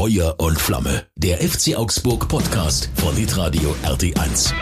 [0.00, 1.02] Feuer und Flamme.
[1.14, 4.54] Der FC Augsburg Podcast von Hitradio RT1.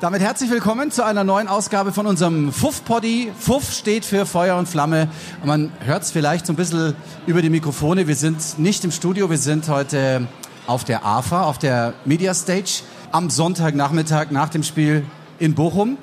[0.00, 3.30] Damit herzlich willkommen zu einer neuen Ausgabe von unserem Fuff-Poddy.
[3.38, 5.08] Fuff steht für Feuer und Flamme.
[5.42, 6.96] Und man hört es vielleicht so ein bisschen
[7.28, 8.08] über die Mikrofone.
[8.08, 10.26] Wir sind nicht im Studio, wir sind heute
[10.66, 12.82] auf der AFA, auf der Media Stage
[13.12, 15.04] am Sonntagnachmittag nach dem Spiel
[15.38, 15.98] in Bochum.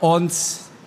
[0.00, 0.32] Und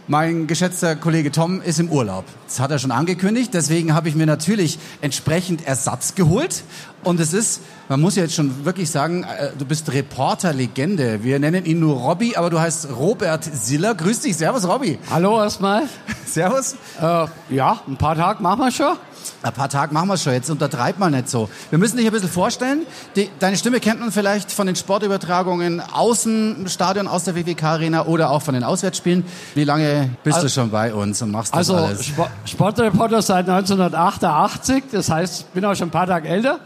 [0.08, 2.26] mein geschätzter Kollege Tom ist im Urlaub.
[2.46, 3.54] Das hat er schon angekündigt.
[3.54, 6.64] Deswegen habe ich mir natürlich entsprechend Ersatz geholt.
[7.04, 11.24] Und es ist, man muss ja jetzt schon wirklich sagen, äh, du bist Reporter-Legende.
[11.24, 13.96] Wir nennen ihn nur Robby, aber du heißt Robert Siller.
[13.96, 14.36] Grüß dich.
[14.36, 15.00] Servus, Robby.
[15.10, 15.84] Hallo erstmal.
[16.26, 16.76] Servus.
[17.00, 18.98] Äh, ja, ein paar Tage machen wir schon.
[19.44, 21.50] Ein paar Tage machen wir schon, jetzt untertreibt mal nicht so.
[21.70, 22.86] Wir müssen dich ein bisschen vorstellen.
[23.16, 28.06] Die, deine Stimme kennt man vielleicht von den Sportübertragungen außen im Stadion, aus der WWK-Arena
[28.06, 29.26] oder auch von den Auswärtsspielen.
[29.56, 32.12] Wie lange bist also, du schon bei uns und machst das also, alles?
[32.18, 36.60] Also Sportreporter seit 1988, das heißt, ich bin auch schon ein paar Tage älter.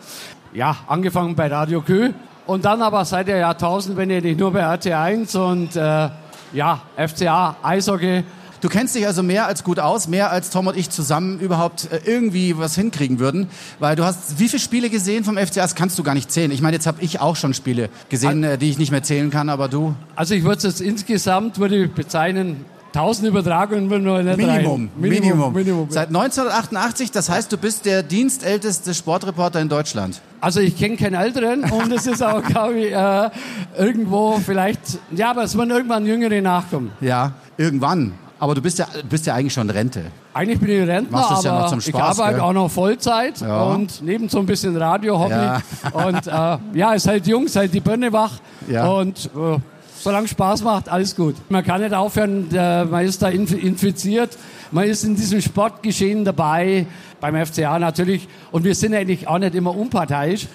[0.53, 2.11] Ja, angefangen bei Radio Kö
[2.45, 6.09] und dann aber seit der Jahrtausend bin ich nur bei RT1 und äh,
[6.53, 8.23] ja, FCA, Eishockey
[8.66, 11.88] Du kennst dich also mehr als gut aus, mehr als Tom und ich zusammen überhaupt
[11.91, 13.45] äh, irgendwie was hinkriegen würden,
[13.77, 15.61] weil du hast wie viele Spiele gesehen vom FCA?
[15.61, 16.49] Das kannst du gar nicht zählen.
[16.49, 19.30] Ich meine, jetzt habe ich auch schon Spiele gesehen, äh, die ich nicht mehr zählen
[19.30, 19.93] kann, aber du?
[20.16, 24.89] Also ich würde es jetzt insgesamt würde ich bezeichnen 1000 Übertragungen würden wir nicht Minimum,
[24.97, 25.53] Minimum, Minimum.
[25.53, 25.88] Minimum.
[25.91, 30.21] Seit 1988, das heißt, du bist der dienstälteste Sportreporter in Deutschland.
[30.41, 33.30] Also ich kenne keinen Älteren und es ist auch, glaube ich, äh,
[33.77, 34.80] irgendwo vielleicht,
[35.11, 36.93] ja, aber es werden irgendwann Jüngere nachkommen.
[36.99, 38.13] Ja, irgendwann.
[38.39, 40.03] Aber du bist ja, bist ja eigentlich schon Rente.
[40.33, 42.42] Eigentlich bin ich Rentner, Machst aber ja noch zum Spaß, ich arbeite gell?
[42.42, 43.64] auch noch Vollzeit Ja.
[43.64, 45.31] und neben so ein bisschen Radio-Hobby.
[45.33, 45.61] Ja.
[45.94, 48.33] Und äh, ja, ist halt jung, ist halt die Birne wach
[48.69, 48.88] Ja.
[48.88, 49.58] und äh,
[50.06, 51.36] solange Spaß macht, alles gut.
[51.50, 54.38] Man kann nicht aufhören, äh, man ist da inf infiziert,
[54.70, 56.86] man ist in diesem Sportgeschehen dabei,
[57.20, 58.27] beim FCA natürlich.
[58.52, 60.45] Und wir sind eigentlich auch nicht immer unparteiisch.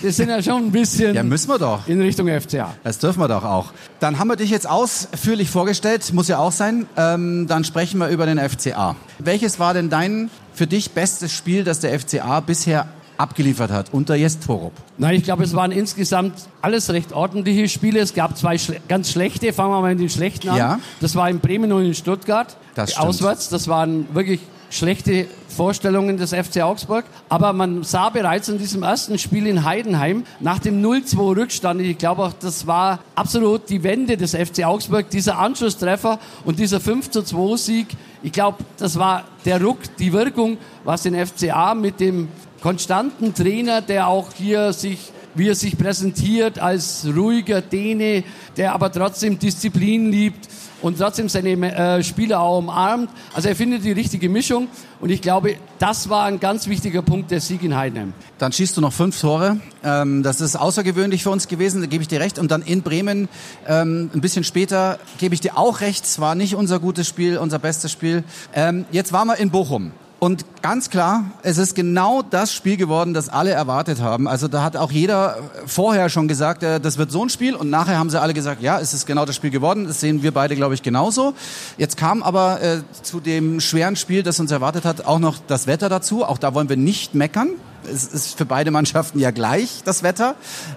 [0.00, 1.86] Wir sind ja schon ein bisschen Ja, müssen wir doch.
[1.86, 2.74] in Richtung FCA.
[2.82, 3.74] Das dürfen wir doch auch.
[4.00, 6.86] Dann haben wir dich jetzt ausführlich vorgestellt, muss ja auch sein.
[6.96, 8.96] Ähm, dann sprechen wir über den FCA.
[9.18, 14.14] Welches war denn dein für dich bestes Spiel, das der FCA bisher abgeliefert hat unter
[14.14, 14.72] Jes Torup?
[14.98, 18.00] Nein, ich glaube, es waren insgesamt alles recht ordentliche Spiele.
[18.00, 19.52] Es gab zwei schle ganz schlechte.
[19.52, 20.56] Fangen wir mal mit den schlechten an.
[20.56, 20.80] Ja.
[21.00, 22.56] Das war in Bremen und in Stuttgart.
[22.74, 22.96] Das.
[22.96, 23.48] Auswärts.
[23.48, 24.40] Das waren wirklich
[24.74, 27.04] schlechte Vorstellungen des FC Augsburg.
[27.28, 31.96] Aber man sah bereits in diesem ersten Spiel in Heidenheim nach dem 0-2 Rückstand, ich
[31.96, 37.56] glaube auch, das war absolut die Wende des FC Augsburg, dieser Anschlusstreffer und dieser 5-2
[37.56, 37.86] Sieg.
[38.22, 42.28] Ich glaube, das war der Ruck, die Wirkung, was den FCA mit dem
[42.64, 48.24] konstanten Trainer, der auch hier sich wie er sich präsentiert als ruhiger Däne,
[48.56, 50.48] der aber trotzdem Disziplin liebt
[50.80, 53.10] und trotzdem seine äh, Spieler auch umarmt.
[53.34, 54.68] Also er findet die richtige Mischung
[55.00, 58.14] und ich glaube, das war ein ganz wichtiger Punkt der Sieg in Heidenheim.
[58.38, 59.58] Dann schießt du noch fünf Tore.
[59.82, 62.38] Ähm, das ist außergewöhnlich für uns gewesen, da gebe ich dir recht.
[62.38, 63.28] Und dann in Bremen,
[63.66, 66.04] ähm, ein bisschen später, gebe ich dir auch recht.
[66.04, 68.24] Es war nicht unser gutes Spiel, unser bestes Spiel.
[68.54, 69.92] Ähm, jetzt waren wir in Bochum.
[70.24, 74.26] Und ganz klar, es ist genau das Spiel geworden, das alle erwartet haben.
[74.26, 75.36] Also da hat auch jeder
[75.66, 77.54] vorher schon gesagt, äh, das wird so ein Spiel.
[77.54, 79.86] Und nachher haben sie alle gesagt, ja, es ist genau das Spiel geworden.
[79.86, 81.34] Das sehen wir beide, glaube ich, genauso.
[81.76, 85.66] Jetzt kam aber äh, zu dem schweren Spiel, das uns erwartet hat, auch noch das
[85.66, 86.24] Wetter dazu.
[86.24, 87.50] Auch da wollen wir nicht meckern.
[87.92, 90.34] Es ist für beide Mannschaften ja gleich, das Wetter.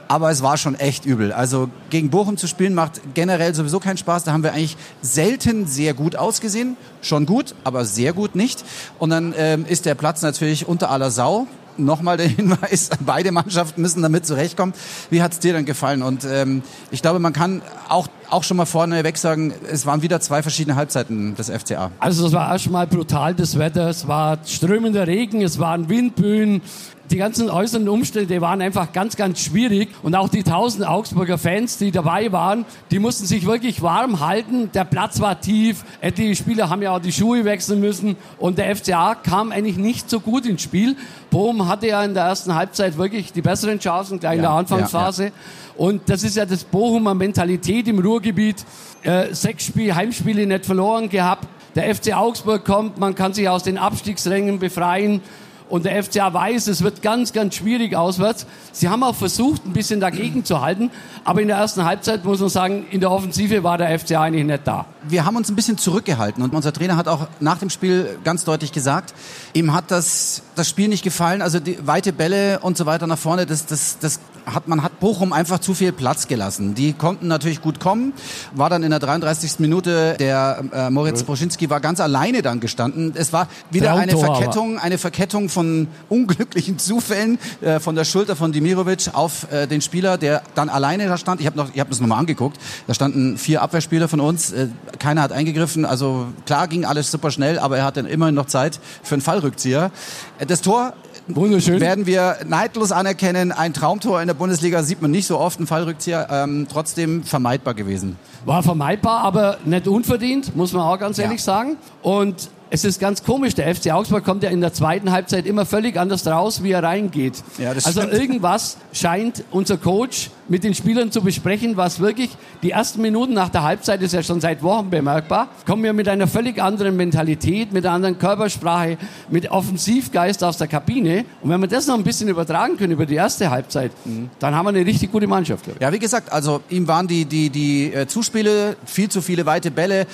[0.07, 1.31] Aber es war schon echt übel.
[1.31, 4.23] Also gegen Bochum zu spielen macht generell sowieso keinen Spaß.
[4.23, 6.77] Da haben wir eigentlich selten sehr gut ausgesehen.
[7.01, 8.63] Schon gut, aber sehr gut nicht.
[8.99, 11.47] Und dann ähm, ist der Platz natürlich unter aller Sau.
[11.77, 14.73] Nochmal der Hinweis, beide Mannschaften müssen damit zurechtkommen.
[15.09, 16.01] Wie hat's dir denn gefallen?
[16.01, 20.19] Und ähm, ich glaube, man kann auch, auch schon mal vorneweg sagen, es waren wieder
[20.19, 21.91] zwei verschiedene Halbzeiten des FCA.
[21.99, 26.61] Also es war erstmal brutal das Wetter, es war strömender Regen, es waren Windböen.
[27.09, 29.89] Die ganzen äußeren Umstände waren einfach ganz, ganz schwierig.
[30.03, 34.69] Und auch die tausend Augsburger Fans, die dabei waren, die mussten sich wirklich warm halten.
[34.73, 35.85] Der Platz war tief.
[36.01, 38.17] Etliche Spieler haben ja auch die Schuhe wechseln müssen.
[38.37, 40.97] Und der FCA kam eigentlich nicht so gut ins Spiel.
[41.29, 44.57] Bochum hatte ja in der ersten Halbzeit wirklich die besseren Chancen, gleich in Ja, der
[44.57, 45.31] Anfangsphase.
[45.77, 48.65] Und das ist ja das Bochumer Mentalität im Ruhrgebiet.
[49.03, 51.47] Äh, sechs Spiel, Heimspiele nicht verloren gehabt.
[51.75, 55.21] Der FC Augsburg kommt, man kann sich aus den Abstiegsrängen befreien.
[55.69, 58.45] Und der FCA weiß, es wird ganz, ganz schwierig auswärts.
[58.71, 60.91] Sie haben auch versucht, ein bisschen dagegen zu halten.
[61.23, 64.45] Aber in der ersten Halbzeit muss man sagen, in der Offensive war der FCA eigentlich
[64.45, 64.85] nicht da.
[65.09, 68.43] wir haben uns ein bisschen zurückgehalten und unser Trainer hat auch nach dem Spiel ganz
[68.43, 69.13] deutlich gesagt,
[69.53, 73.17] ihm hat das, das Spiel nicht gefallen, also die weite Bälle und so weiter nach
[73.17, 74.19] vorne, das, das, das
[74.53, 76.73] hat man hat Bochum einfach zu viel Platz gelassen.
[76.73, 78.13] Die konnten natürlich gut kommen,
[78.55, 79.59] war dann in der 33.
[79.59, 83.13] Minute der äh, Moritz Broschinski war ganz alleine dann gestanden.
[83.15, 88.51] Es war wieder eine Verkettung, eine Verkettung von unglücklichen Zufällen äh, von der Schulter von
[88.51, 91.41] Dimirovic auf äh, den Spieler, der dann alleine da stand.
[91.41, 92.57] Ich habe noch, ich habe das nochmal angeguckt.
[92.87, 94.53] Da standen vier Abwehrspieler von uns.
[94.53, 94.67] Äh,
[94.99, 95.85] keiner hat eingegriffen.
[95.85, 99.91] Also klar ging alles super schnell, aber er hatte immerhin noch Zeit für einen Fallrückzieher.
[100.39, 100.93] Äh, Das Tor
[101.27, 101.79] Wunderschön.
[101.81, 103.51] werden wir neidlos anerkennen.
[103.51, 106.27] Ein Traumtor in der Bundesliga sieht man nicht so oft, ein Fallrückzieher.
[106.31, 108.17] Ähm, trotzdem vermeidbar gewesen.
[108.45, 111.25] War vermeidbar, aber nicht unverdient, muss man auch ganz Ja.
[111.25, 111.77] ehrlich sagen.
[112.01, 115.65] Und es ist ganz komisch, der FC Augsburg kommt ja in der zweiten Halbzeit immer
[115.65, 117.43] völlig anders raus, wie er reingeht.
[117.57, 118.13] Ja, also stimmt.
[118.13, 122.29] irgendwas scheint unser Coach mit den Spielern zu besprechen, was wirklich
[122.63, 126.07] die ersten Minuten nach der Halbzeit ist ja schon seit Wochen bemerkbar, kommen wir mit
[126.07, 128.97] einer völlig anderen Mentalität, mit einer anderen Körpersprache,
[129.29, 131.25] mit Offensivgeist aus der Kabine.
[131.41, 134.29] Und wenn wir das noch ein bisschen übertragen können über die erste Halbzeit, Mhm.
[134.39, 135.65] dann haben wir eine richtig gute Mannschaft.
[135.81, 139.69] Ja, wie gesagt, also ihm waren die, die, die äh, Zuspiele viel zu viele weite
[139.71, 140.07] Bälle.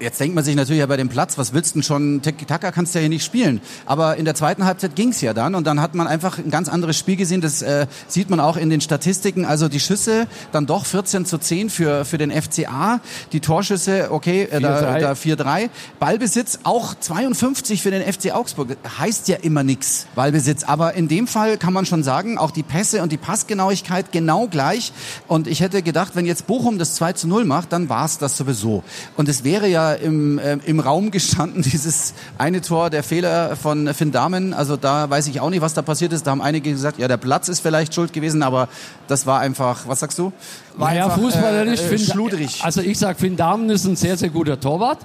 [0.00, 2.72] Jetzt, denkt man sich natürlich ja bei dem Platz, was willst du denn schon, Tiki-Taka
[2.72, 3.60] kannst du ja hier nicht spielen.
[3.86, 6.68] Aber in der zweiten Halbzeit ging's ja dann und dann hat man einfach ein ganz
[6.68, 7.40] anderes Spiel gesehen.
[7.40, 9.44] Das äh, sieht man auch in den Statistiken.
[9.44, 13.00] Also die Schüsse dann doch 14 zu 10 für, für den FCA.
[13.30, 15.00] Die Torschüsse, okay, äh, da, 4-3.
[15.00, 15.70] da 4-3.
[16.00, 18.76] Ballbesitz auch 52 für den FC Augsburg.
[18.98, 20.64] Heißt ja immer nix Ballbesitz.
[20.64, 24.48] Aber in dem Fall kann man schon sagen, auch die Pässe und die Passgenauigkeit genau
[24.48, 24.92] gleich.
[25.28, 28.36] Und ich hätte gedacht, wenn jetzt Bochum das 2 zu 0 macht, dann war's das
[28.36, 28.82] sowieso.
[29.16, 33.92] Und es wäre ja im, äh, im Raum gestanden, dieses eine Tor, der Fehler von
[33.94, 34.54] Finn Dahmen.
[34.54, 36.26] Also da weiß ich auch nicht, was da passiert ist.
[36.26, 38.68] Da haben einige gesagt, ja, der Platz ist vielleicht schuld gewesen, aber
[39.06, 40.32] das war einfach, was sagst du?
[40.76, 42.60] War ja, einfach, fußballerisch äh, äh, Finn, schludrig.
[42.64, 44.98] Also ich sag, Finn Dahmen ist ein sehr, sehr guter Torwart.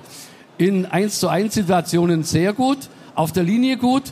[0.58, 4.04] In 1 zu 1 Situationen sehr gut, auf der Linie gut.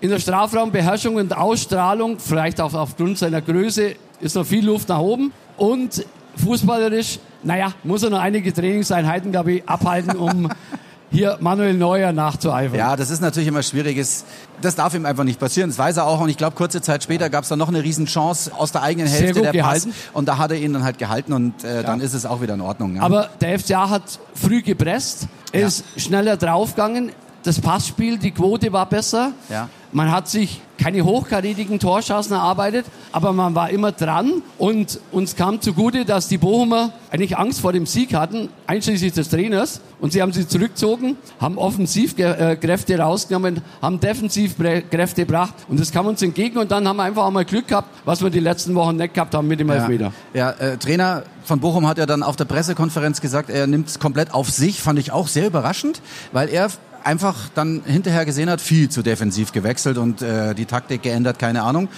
[0.00, 4.98] In der Strafraumbeherrschung und Ausstrahlung, vielleicht auch aufgrund seiner Größe, ist noch viel Luft nach
[4.98, 5.32] oben.
[5.56, 6.04] Und
[6.36, 10.48] fußballerisch, naja, muss er noch einige Trainingseinheiten, glaube ich, abhalten, um
[11.10, 12.78] hier Manuel Neuer nachzueifern.
[12.78, 14.24] Ja, das ist natürlich immer schwieriges.
[14.62, 15.68] Das darf ihm einfach nicht passieren.
[15.70, 16.20] Das weiß er auch.
[16.20, 19.08] Und ich glaube, kurze Zeit später gab es dann noch eine Riesenchance aus der eigenen
[19.08, 19.90] Hälfte der gehalten.
[19.90, 19.98] Pass.
[20.14, 22.54] Und da hat er ihn dann halt gehalten und äh, dann ist es auch wieder
[22.54, 22.96] in Ordnung.
[22.96, 23.02] Ja.
[23.02, 25.66] Aber der FCA hat früh gepresst, Ja.
[25.66, 27.10] ist schneller draufgegangen.
[27.42, 29.32] Das Passspiel, die Quote war besser.
[29.50, 29.68] Ja.
[29.92, 35.60] Man hat sich keine hochkarätigen Torschancen erarbeitet, aber man war immer dran und uns kam
[35.60, 39.80] zugute, dass die Bochumer eigentlich Angst vor dem Sieg hatten, einschließlich des Trainers.
[40.00, 46.22] Und sie haben sie zurückgezogen, haben Offensivkräfte rausgenommen, haben Defensivkräfte gebracht und das kam uns
[46.22, 48.96] entgegen und dann haben wir einfach auch mal Glück gehabt, was wir die letzten Wochen
[48.96, 50.12] nicht gehabt haben mit dem Elfmeter.
[50.34, 53.98] Ja, äh, Trainer von Bochum hat ja dann auf der Pressekonferenz gesagt, er nimmt es
[53.98, 54.80] komplett auf sich.
[54.80, 56.00] Fand ich auch sehr überraschend,
[56.32, 56.70] weil er
[57.04, 61.62] einfach dann hinterher gesehen hat, viel zu defensiv gewechselt und äh, die Taktik geändert, keine
[61.62, 61.88] Ahnung.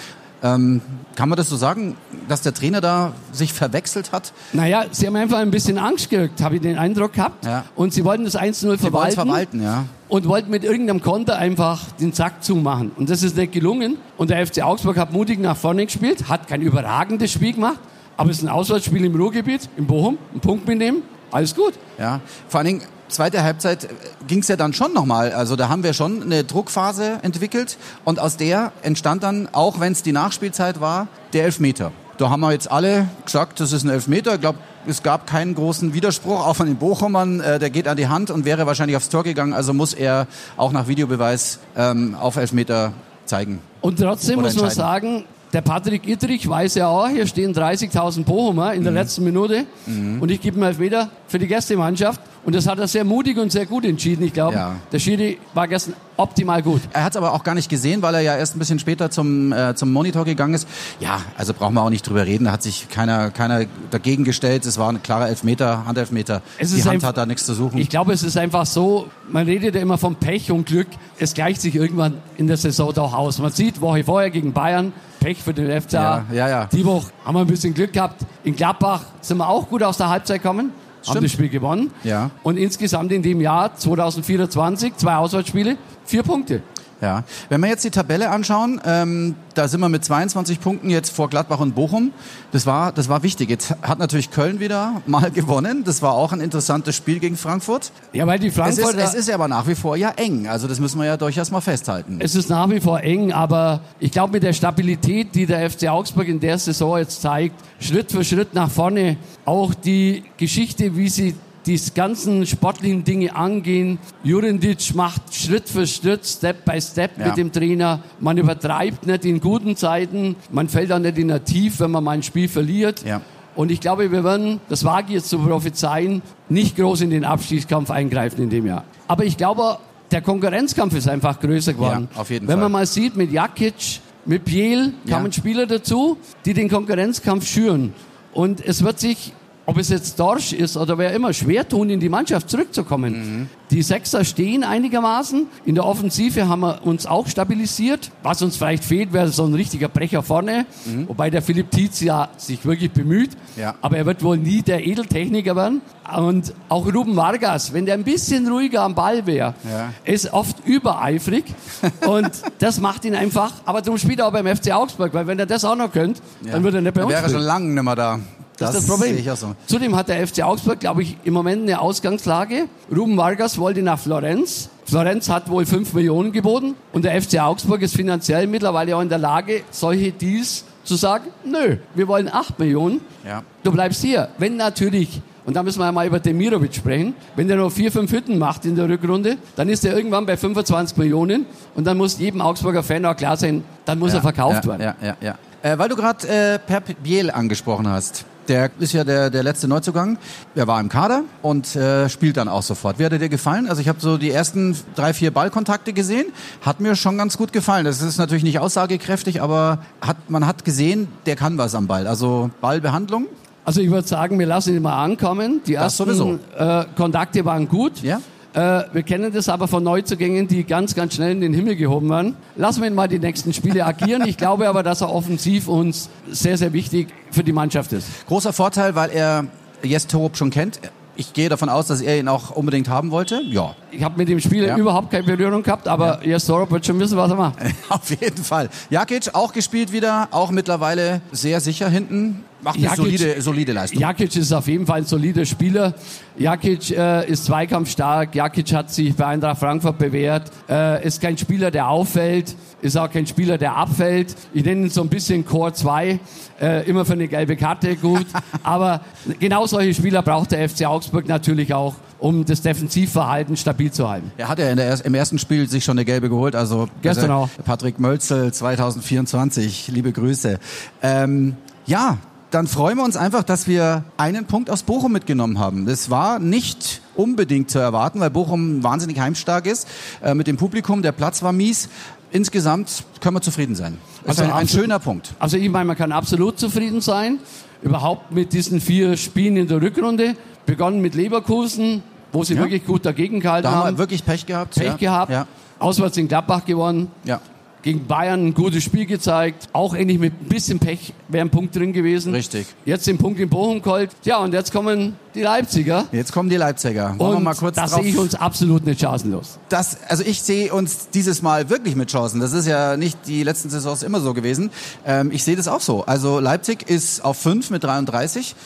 [0.42, 0.82] Ähm,
[1.16, 1.96] kann man das so sagen,
[2.28, 4.34] dass der Trainer da sich verwechselt hat?
[4.52, 7.46] Naja, sie haben einfach ein bisschen Angst gerückt, habe ich den Eindruck gehabt.
[7.46, 7.64] Ja.
[7.74, 9.14] Und sie wollten das 1-0 Sie wollen verwalten.
[9.14, 9.84] verwalten, ja.
[10.08, 12.90] und wollten mit irgendeinem Konter einfach den Sack zumachen.
[12.96, 13.96] Und das ist nicht gelungen.
[14.18, 17.78] Und der FC Augsburg hat mutig nach vorne gespielt, hat kein überragendes Spiel gemacht,
[18.18, 21.72] aber es ist ein Auswärtsspiel im Ruhrgebiet, in Bochum, einen Punkt mitnehmen, alles gut.
[21.98, 23.88] Ja, vor allen Dingen zweite Halbzeit
[24.26, 25.32] ging es ja dann schon nochmal.
[25.32, 29.92] Also da haben wir schon eine Druckphase entwickelt und aus der entstand dann, auch wenn
[29.92, 31.92] es die Nachspielzeit war, der Elfmeter.
[32.16, 34.34] Da haben wir jetzt alle gesagt, das ist ein Elfmeter.
[34.36, 37.40] Ich glaube, es gab keinen großen Widerspruch, auch von den Bochumern.
[37.40, 39.52] Äh, der geht an die Hand und wäre wahrscheinlich aufs Tor gegangen.
[39.52, 42.92] Also muss er auch nach Videobeweis ähm, auf Elfmeter
[43.24, 43.58] zeigen.
[43.80, 48.74] Und trotzdem muss man sagen, der Patrick Ittrich weiß ja auch, hier stehen 30.000 Bochumer
[48.74, 48.98] in der Mhm.
[48.98, 52.20] letzten Minute und ich gebe ihm Elfmeter für die Gästemannschaft.
[52.44, 54.22] Und das hat er sehr mutig und sehr gut entschieden.
[54.24, 54.76] Ich glaube, Ja.
[54.92, 56.82] der Schiri war gestern optimal gut.
[56.92, 59.10] Er hat es aber auch gar nicht gesehen, weil er ja erst ein bisschen später
[59.10, 60.68] zum, äh, zum Monitor gegangen ist.
[61.00, 62.44] Ja, also brauchen wir auch nicht drüber reden.
[62.44, 64.66] Da hat sich keiner, keiner dagegen gestellt.
[64.66, 66.42] Es war ein klarer Elfmeter, Handelfmeter.
[66.58, 67.78] Es Die Hand hat da nichts zu suchen.
[67.78, 70.88] Ich glaube, es ist einfach so, man redet ja immer vom Pech und Glück.
[71.18, 73.38] Es gleicht sich irgendwann in der Saison doch aus.
[73.38, 76.24] Man sieht, Woche vorher gegen Bayern, Pech für den FCA.
[76.30, 76.66] Ja, ja, ja.
[76.66, 78.20] Die Woche haben wir ein bisschen Glück gehabt.
[78.44, 80.70] In Gladbach sind wir auch gut aus der Halbzeit gekommen.
[81.06, 81.90] Haben das Spiel gewonnen.
[82.02, 82.30] Ja.
[82.42, 86.62] Und insgesamt in dem Jahr 2024, zwei Auswärtsspiele, vier Punkte.
[87.00, 87.24] Ja.
[87.48, 91.28] Wenn wir jetzt die Tabelle anschauen, ähm, da sind wir mit 22 Punkten jetzt vor
[91.28, 92.12] Gladbach und Bochum.
[92.52, 93.50] Das war, das war wichtig.
[93.50, 95.84] Jetzt hat natürlich Köln wieder mal gewonnen.
[95.84, 97.92] Das war auch ein interessantes Spiel gegen Frankfurt.
[98.12, 99.04] Ja, weil die Es ist, Frankfurter...
[99.04, 100.48] es ist aber nach wie vor ja eng.
[100.48, 102.18] Also das müssen wir ja durchaus mal festhalten.
[102.20, 105.88] Es ist nach wie vor eng, aber ich glaube mit der Stabilität, die der FC
[105.88, 111.08] Augsburg in der Saison jetzt zeigt, Schritt für Schritt nach vorne, auch die Geschichte, wie
[111.08, 111.34] sie
[111.66, 113.98] die ganzen sportlichen Dinge angehen.
[114.22, 117.28] Jurendic macht Schritt für Schritt, Step by Step Ja.
[117.28, 118.00] mit dem Trainer.
[118.20, 120.36] Man übertreibt nicht in guten Zeiten.
[120.50, 123.04] Man fällt auch nicht in der Tief, wenn man mal ein Spiel verliert.
[123.06, 123.20] Ja.
[123.56, 127.24] Und ich glaube, wir werden, das wage ich jetzt zu prophezeien, nicht groß in den
[127.24, 128.84] Abstiegskampf eingreifen in dem Jahr.
[129.06, 129.78] Aber ich glaube,
[130.10, 132.08] der Konkurrenzkampf ist einfach größer geworden.
[132.14, 132.64] Ja, auf jeden Wenn Fall.
[132.64, 135.16] man mal sieht, mit Jakic, mit Biel Ja.
[135.18, 137.92] kamen Spieler dazu, die den Konkurrenzkampf schüren.
[138.32, 139.32] Und es wird sich,
[139.66, 143.12] ob es jetzt Dorsch ist oder wer immer, schwer tun, in die Mannschaft zurückzukommen.
[143.40, 143.48] Mhm.
[143.70, 145.46] Die Sechser stehen einigermaßen.
[145.64, 148.10] In der Offensive haben wir uns auch stabilisiert.
[148.22, 150.66] Was uns vielleicht fehlt, wäre so ein richtiger Brecher vorne.
[151.06, 153.30] Wobei der Philipp Tietz ja sich wirklich bemüht.
[153.56, 153.62] Mhm.
[153.62, 153.74] Ja.
[153.80, 155.80] Aber er wird wohl nie der Edeltechniker werden.
[156.16, 159.92] Und auch Ruben Vargas, wenn der ein bisschen ruhiger am Ball wäre, Ja.
[160.04, 161.44] ist oft übereifrig.
[162.06, 163.52] und das macht ihn einfach.
[163.64, 166.20] Aber darum spielt er auch beim FC Augsburg, weil wenn er das auch noch könnte,
[166.42, 167.40] dann würde er nicht bei Dann uns wäre er spielen.
[167.40, 168.18] schon lange nicht mehr da.
[168.58, 169.16] Das, ist das Problem.
[169.16, 169.54] sehe so.
[169.66, 172.68] Zudem hat der FC Augsburg, glaube ich, im Moment eine Ausgangslage.
[172.94, 174.70] Ruben Vargas wollte nach Florenz.
[174.84, 176.74] Florenz hat wohl 5 Millionen geboten.
[176.92, 181.24] Und der FC Augsburg ist finanziell mittlerweile auch in der Lage, solche Deals zu sagen,
[181.44, 183.00] nö, wir wollen 8 Millionen.
[183.26, 183.42] Ja.
[183.62, 184.28] Du bleibst hier.
[184.38, 187.90] Wenn natürlich, und da müssen wir ja mal über Demirovic sprechen, wenn der noch vier,
[187.90, 191.96] fünf Hütten macht in der Rückrunde, dann ist er irgendwann bei 25 Millionen und dann
[191.96, 194.82] muss jedem Augsburger Fan auch klar sein, dann muss er verkauft ja, werden.
[194.82, 195.38] Ja, ja, ja.
[195.62, 198.26] Äh, weil du gerade äh, Pep Biel angesprochen hast.
[198.48, 200.18] Der ist ja der, der letzte Neuzugang.
[200.54, 202.98] Er war im Kader und äh, spielt dann auch sofort.
[202.98, 203.68] Wie hat er dir gefallen?
[203.68, 206.26] Also ich habe so die ersten drei, vier Ballkontakte gesehen.
[206.60, 207.84] Hat mir schon ganz gut gefallen.
[207.84, 212.06] Das ist natürlich nicht aussagekräftig, aber hat, man hat gesehen, der kann was am Ball.
[212.06, 213.26] Also Ballbehandlung.
[213.64, 215.62] Also ich würde sagen, wir lassen ihn mal ankommen.
[215.66, 218.02] Die Das ersten äh, Kontakte waren gut.
[218.02, 218.20] Ja.
[218.54, 222.08] Äh, wir kennen das aber von Neuzugängen, die ganz, ganz schnell in den Himmel gehoben
[222.08, 222.36] werden.
[222.56, 224.22] Lassen wir ihn mal die nächsten Spiele agieren.
[224.26, 228.06] Ich glaube aber, dass er offensiv uns sehr, sehr wichtig für die Mannschaft ist.
[228.28, 229.46] Großer Vorteil, weil er
[229.82, 230.78] Jes Torup schon kennt.
[231.16, 233.40] Ich gehe davon aus, dass er ihn auch unbedingt haben wollte.
[233.42, 234.76] Ja, Ich habe mit dem Spieler Ja.
[234.76, 236.40] überhaupt keine Berührung gehabt, aber ja.
[236.40, 237.56] Sorup wird schon wissen, was er macht.
[237.88, 238.68] Auf jeden Fall.
[238.90, 242.44] Jakic auch gespielt wieder, auch mittlerweile sehr sicher hinten.
[242.64, 244.00] Macht eine Jakic- solide, solide Leistung.
[244.00, 245.92] Jakic ist auf jeden Fall ein solider Spieler.
[246.38, 248.34] Jakic äh, ist zweikampfstark.
[248.34, 250.50] Jakic hat sich bei Eintracht Frankfurt bewährt.
[250.68, 252.56] Äh, ist kein Spieler, der auffällt.
[252.80, 254.34] Ist auch kein Spieler, der abfällt.
[254.54, 256.18] Ich nenne ihn so ein bisschen Core 2.
[256.60, 258.26] Äh, immer für eine gelbe Karte gut.
[258.62, 259.02] Aber
[259.38, 264.32] genau solche Spieler braucht der FC Augsburg natürlich auch, um das Defensivverhalten stabil zu halten.
[264.38, 266.56] Er hat ja der, im ersten Spiel sich schon eine gelbe geholt.
[266.56, 267.64] Also Gestern also auch.
[267.64, 269.88] Patrick Mölzel 2024.
[269.88, 270.58] Liebe Grüße.
[271.02, 271.56] Ähm,
[271.86, 272.18] ja,
[272.54, 275.86] dann freuen wir uns einfach, dass wir einen Punkt aus Bochum mitgenommen haben.
[275.86, 279.88] Das war nicht unbedingt zu erwarten, weil Bochum wahnsinnig heimstark ist.
[280.22, 281.88] Äh, mit dem Publikum, der Platz war mies.
[282.30, 283.98] Insgesamt können wir zufrieden sein.
[284.24, 285.34] Das ist Also ein, ein schöner Punkt.
[285.38, 287.38] Also ich meine, man kann absolut zufrieden sein.
[287.82, 290.36] Überhaupt mit diesen vier Spielen in der Rückrunde.
[290.66, 292.60] Begonnen mit Leverkusen, wo sie Ja.
[292.60, 293.94] wirklich gut dagegen gehalten Da haben haben.
[293.94, 294.74] wir wirklich Pech gehabt.
[294.76, 294.96] Pech ja.
[294.96, 295.30] gehabt.
[295.32, 295.46] Ja.
[295.78, 297.10] Auswärts in Gladbach gewonnen.
[297.24, 297.40] ja.
[297.84, 299.68] Gegen Bayern ein gutes Spiel gezeigt.
[299.74, 302.32] Auch ähnlich mit ein bisschen Pech wäre ein Punkt drin gewesen.
[302.34, 302.66] Richtig.
[302.86, 304.10] Jetzt den Punkt in Bochum geholt.
[304.24, 306.06] Ja, und jetzt kommen die Leipziger.
[306.10, 307.14] Jetzt kommen die Leipziger.
[307.18, 309.58] Wollen wir Und mal kurz da drauf sehe ich uns absolut nicht chancenlos.
[309.68, 312.40] das, also ich sehe uns dieses Mal wirklich mit Chancen.
[312.40, 314.70] Das ist ja nicht die letzten Saisons immer so gewesen.
[315.04, 316.06] Ähm, ich sehe das auch so.
[316.06, 318.56] Also Leipzig ist auf 5 mit 33,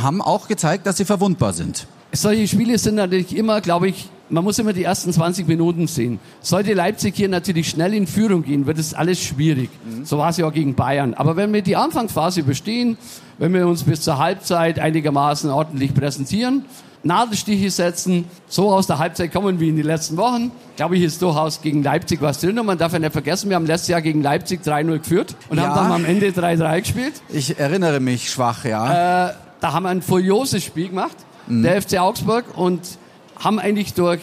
[0.00, 1.88] haben auch gezeigt, dass sie verwundbar sind.
[2.12, 6.18] Solche Spiele sind natürlich immer, glaube ich, man muss immer die ersten 20 Minuten sehen.
[6.40, 9.70] Sollte Leipzig hier natürlich schnell in Führung gehen, wird es alles schwierig.
[10.04, 11.14] So war es ja auch gegen Bayern.
[11.14, 12.96] Aber wenn wir die Anfangsphase überstehen,
[13.38, 16.64] wenn wir uns bis zur Halbzeit einigermaßen ordentlich präsentieren,
[17.02, 21.22] Nadelstiche setzen, so aus der Halbzeit kommen wie in den letzten Wochen, glaube ich, ist
[21.22, 22.58] durchaus gegen Leipzig was drin.
[22.58, 25.56] Und man darf ja nicht vergessen, wir haben letztes Jahr gegen Leipzig 3-0 geführt und
[25.58, 25.68] Ja.
[25.68, 27.14] haben dann am Ende 3-3 gespielt.
[27.30, 29.28] Ich erinnere mich schwach, ja.
[29.30, 31.16] Äh, da haben wir ein furioses Spiel gemacht,
[31.50, 32.80] der FC Augsburg, und
[33.36, 34.20] haben eigentlich durch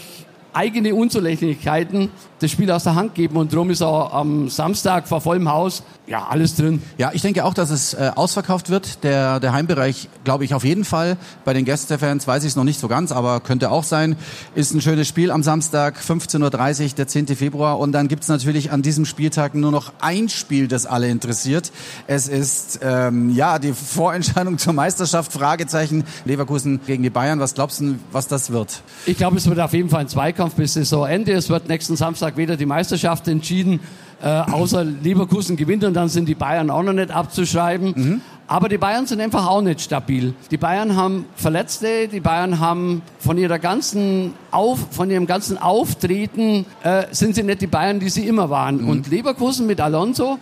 [0.53, 3.38] eigene Unzulänglichkeiten das Spiel aus der Hand gegeben.
[3.38, 6.82] Und darum ist auch am Samstag vor vollem Haus ja alles drin.
[6.98, 9.03] Ja, ich denke auch, dass es äh, ausverkauft wird.
[9.03, 11.17] Der, der Heimbereich, glaube ich, auf jeden Fall.
[11.46, 14.15] Bei den Gästefans weiß ich es noch nicht so ganz, aber könnte auch sein.
[14.56, 17.27] Ist ein schönes Spiel am Samstag, 15.30 Uhr, der 10.
[17.27, 17.79] Februar.
[17.79, 21.72] Und dann gibt's natürlich an diesem Spieltag nur noch ein Spiel, das alle interessiert.
[22.08, 27.39] Es ist ähm, ja die Vorentscheidung zur Meisterschaft, Fragezeichen, Leverkusen gegen die Bayern.
[27.39, 28.82] Was glaubst du, was das wird?
[29.06, 31.34] Ich glaube, es wird auf jeden Fall ein Zweikampf bis Saisonende.
[31.34, 33.79] Es wird nächsten Samstag wieder die Meisterschaft entschieden,
[34.22, 38.22] äh, außer Leverkusen gewinnt und dann sind die Bayern auch noch nicht abzuschreiben.
[38.48, 40.34] Aber die Bayern sind einfach auch nicht stabil.
[40.51, 46.65] Die Bayern haben Verletzte, die Bayern haben von ihrer ganzen Auf, von ihrem ganzen Auftreten
[46.81, 48.86] äh, sind sie nicht die Bayern, die sie immer waren.
[48.86, 50.39] Und Leverkusen mit Alonso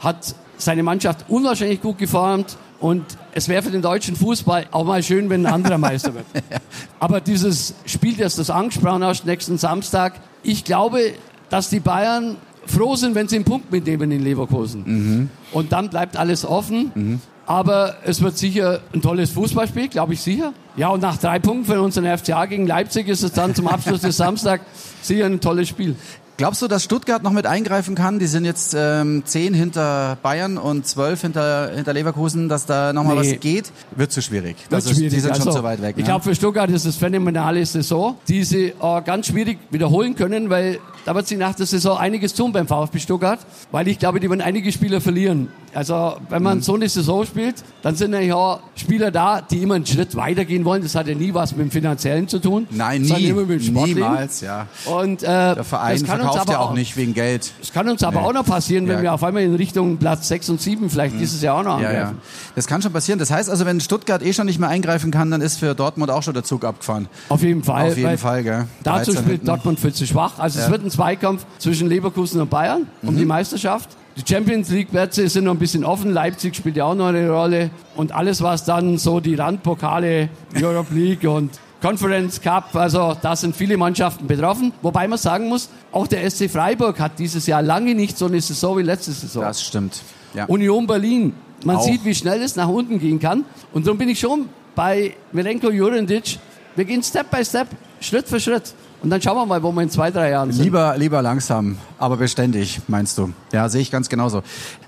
[0.00, 2.58] hat seine Mannschaft unwahrscheinlich gut geformt.
[2.78, 6.26] Und es wäre für den deutschen Fußball auch mal schön, wenn ein anderer Meister wird.
[7.00, 10.12] Aber dieses Spiel, das du angesprochen hast, nächsten Samstag,
[10.46, 11.12] ich glaube,
[11.50, 12.36] dass die Bayern
[12.66, 14.82] froh sind, wenn sie einen Punkt mitnehmen in Leverkusen.
[14.86, 15.30] Mhm.
[15.52, 16.92] Und dann bleibt alles offen.
[16.94, 17.20] Mhm.
[17.46, 20.52] Aber es wird sicher ein tolles Fußballspiel, glaube ich sicher.
[20.76, 24.00] Ja, und nach drei Punkten für unseren FCA gegen Leipzig ist es dann zum Abschluss
[24.00, 24.62] des Samstag
[25.00, 25.94] sicher ein tolles Spiel.
[26.36, 28.18] Glaubst du, dass Stuttgart noch mit eingreifen kann?
[28.18, 33.16] Die sind jetzt ähm, zehn hinter Bayern und zwölf hinter, hinter Leverkusen, dass da nochmal
[33.16, 33.32] nee.
[33.32, 33.72] was geht?
[33.92, 34.56] Wird zu schwierig.
[34.68, 35.14] Wird also, schwierig.
[35.14, 35.94] Die sind also, schon zu weit weg.
[35.96, 36.10] Ich ne?
[36.10, 40.78] glaube, für Stuttgart ist es phänomenale Saison, die sie äh, ganz schwierig wiederholen können, weil
[41.06, 43.38] da wird sich nach der Saison einiges tun beim VfB Stuttgart,
[43.70, 45.48] weil ich glaube, die werden einige Spieler verlieren.
[45.76, 46.62] Also wenn man mhm.
[46.62, 50.64] so eine Saison spielt, dann sind ja auch Spieler da, die immer einen Schritt weitergehen
[50.64, 50.82] wollen.
[50.82, 52.66] Das hat ja nie was mit dem Finanziellen zu tun.
[52.70, 53.30] Nein, nie.
[53.30, 54.68] Mit dem Niemals, ja.
[54.86, 57.52] Und, äh, der Verein verkauft ja auch nicht wegen Geld.
[57.60, 58.26] Das kann uns aber nee.
[58.26, 59.02] auch noch passieren, wenn ja.
[59.02, 61.18] wir auf einmal in Richtung Platz 6 und 7 vielleicht mhm.
[61.18, 61.94] dieses Jahr auch noch angreifen.
[61.94, 62.14] Ja, ja.
[62.54, 63.18] Das kann schon passieren.
[63.18, 66.10] Das heißt also, wenn Stuttgart eh schon nicht mehr eingreifen kann, dann ist für Dortmund
[66.10, 67.06] auch schon der Zug abgefahren.
[67.28, 67.90] Auf jeden Fall.
[67.90, 68.64] Auf jeden Fall, gell.
[68.82, 69.46] Dazu spielt hinten.
[69.46, 70.38] Dortmund viel zu schwach.
[70.38, 73.18] Also es wird ein Zweikampf zwischen Leverkusen und Bayern um mhm.
[73.18, 73.90] die Meisterschaft.
[74.16, 76.10] Die Champions League Plätze sind noch ein bisschen offen.
[76.10, 77.70] Leipzig spielt ja auch noch eine Rolle.
[77.96, 81.50] Und alles, was dann so die Randpokale, Europe League und
[81.82, 84.72] Conference Cup, also da sind viele Mannschaften betroffen.
[84.80, 88.40] Wobei man sagen muss, auch der SC Freiburg hat dieses Jahr lange nicht so eine
[88.40, 89.42] Saison wie letzte Saison.
[89.42, 90.00] Das stimmt.
[90.32, 90.46] Ja.
[90.46, 91.82] Union Berlin, man auch.
[91.82, 93.44] sieht, wie schnell es nach unten gehen kann.
[93.74, 96.38] Und darum bin ich schon bei Milenko Jurendic.
[96.74, 97.68] Wir gehen Step by Step,
[98.00, 98.74] Schritt für Schritt.
[99.02, 100.64] Und dann schauen wir mal, wo wir in zwei, drei Jahren sind.
[100.64, 103.32] Lieber, lieber langsam, aber beständig, meinst du?
[103.52, 104.42] Ja, sehe ich ganz genauso.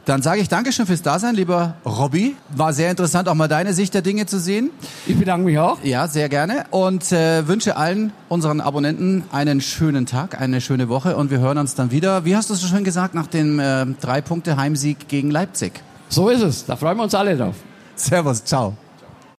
[0.06, 2.34] Dann sage ich Dankeschön fürs Dasein, lieber Robby.
[2.56, 4.70] War sehr interessant, auch mal deine Sicht der Dinge zu sehen.
[5.06, 5.78] Ich bedanke mich auch.
[5.84, 6.64] Ja, sehr gerne.
[6.70, 11.16] Und äh, wünsche allen unseren Abonnenten einen schönen Tag, eine schöne Woche.
[11.16, 13.60] Und wir hören uns dann wieder, wie hast du es so schön gesagt, nach dem
[13.60, 15.72] äh, Drei-Punkte-Heimsieg gegen Leipzig.
[16.08, 16.64] So ist es.
[16.64, 17.56] Da freuen wir uns alle drauf.
[17.94, 18.74] Servus, ciao.